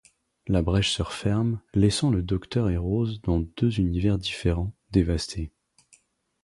[0.47, 5.51] La brèche se referme, laissant le Docteur et Rose dans deux univers différents, dévastés.